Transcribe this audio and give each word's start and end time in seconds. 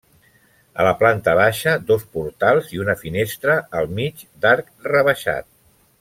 A 0.83 0.87
la 0.87 0.93
planta 1.01 1.35
baixa, 1.39 1.75
dos 1.91 2.07
portals 2.17 2.71
i 2.77 2.81
una 2.85 2.95
finestra 3.05 3.59
al 3.81 3.91
mig 3.99 4.23
d'arc 4.47 4.77
rebaixat. 4.95 5.47